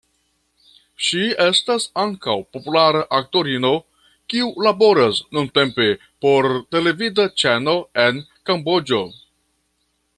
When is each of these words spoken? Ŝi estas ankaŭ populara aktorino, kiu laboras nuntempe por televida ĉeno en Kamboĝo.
Ŝi 1.07 1.25
estas 1.43 1.83
ankaŭ 2.03 2.37
populara 2.55 3.03
aktorino, 3.19 3.73
kiu 4.33 4.49
laboras 4.69 5.21
nuntempe 5.39 5.89
por 6.27 6.51
televida 6.77 7.31
ĉeno 7.43 7.79
en 8.07 8.21
Kamboĝo. 8.51 9.03